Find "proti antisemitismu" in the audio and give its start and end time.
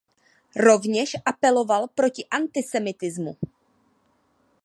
1.87-3.37